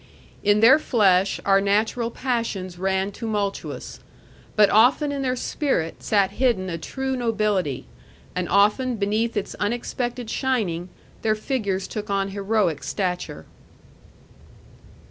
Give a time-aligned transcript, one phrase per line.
[0.41, 3.99] In their flesh our natural passions ran tumultuous;
[4.55, 7.85] but often in their spirit sat hidden a true nobility,
[8.35, 10.89] and often beneath its unexpected shining
[11.21, 13.45] their figures took on heroic stature.